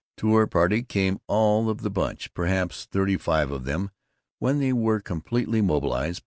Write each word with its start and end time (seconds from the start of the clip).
To 0.17 0.33
her 0.33 0.47
party 0.47 0.81
came 0.81 1.19
all 1.27 1.69
of 1.69 1.81
the 1.81 1.91
Bunch, 1.91 2.33
perhaps 2.33 2.85
thirty 2.85 3.17
five 3.17 3.51
of 3.51 3.65
them 3.65 3.91
when 4.39 4.57
they 4.57 4.73
were 4.73 4.99
completely 4.99 5.61
mobilized. 5.61 6.19